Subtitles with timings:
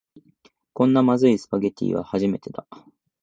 [0.73, 2.65] こんなまずいスパゲティは初めてだ